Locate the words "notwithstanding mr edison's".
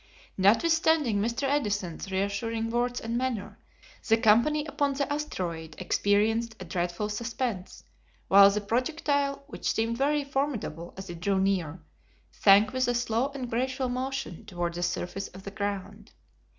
0.35-2.09